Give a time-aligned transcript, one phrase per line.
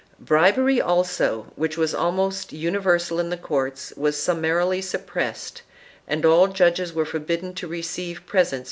[0.19, 2.51] Bribery, also, which was almost.
[2.51, 5.61] universal in the courts, was summarily suppressed
[6.07, 8.59] and all judges were forbidden to receive presents from suitors.